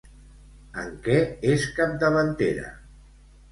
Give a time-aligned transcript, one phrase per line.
[0.83, 1.19] En què
[1.51, 2.75] és capdavantera?